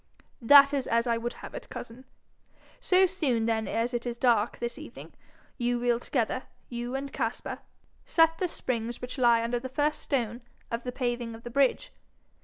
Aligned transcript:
'That 0.41 0.73
is 0.73 0.87
as 0.87 1.05
I 1.05 1.15
would 1.19 1.33
have 1.45 1.53
it, 1.53 1.69
cousin. 1.69 2.05
So 2.79 3.05
soon 3.05 3.45
then 3.45 3.67
as 3.67 3.93
it 3.93 4.07
is 4.07 4.17
dark 4.17 4.57
this 4.57 4.79
evening, 4.79 5.13
you 5.59 5.77
will 5.77 5.99
together, 5.99 6.45
you 6.69 6.95
and 6.95 7.13
Caspar, 7.13 7.59
set 8.03 8.39
the 8.39 8.47
springs 8.47 8.99
which 8.99 9.19
lie 9.19 9.43
under 9.43 9.59
the 9.59 9.69
first 9.69 10.01
stone 10.01 10.41
of 10.71 10.81
the 10.85 10.91
paving 10.91 11.35
of 11.35 11.43
the 11.43 11.51
bridge. 11.51 11.91